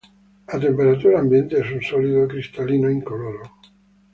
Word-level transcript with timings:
A 0.47 0.57
temperatura 0.57 1.19
ambiente 1.19 1.59
es 1.59 1.69
un 1.71 1.79
sólido 1.83 2.27
cristalino 2.27 2.89
incoloro. 2.89 3.43